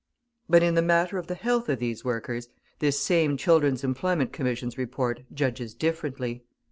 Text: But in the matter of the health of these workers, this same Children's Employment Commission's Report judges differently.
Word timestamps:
But 0.49 0.63
in 0.63 0.73
the 0.73 0.81
matter 0.81 1.19
of 1.19 1.27
the 1.27 1.35
health 1.35 1.69
of 1.69 1.77
these 1.77 2.03
workers, 2.03 2.49
this 2.79 2.99
same 2.99 3.37
Children's 3.37 3.83
Employment 3.83 4.33
Commission's 4.33 4.75
Report 4.75 5.21
judges 5.31 5.75
differently. 5.75 6.41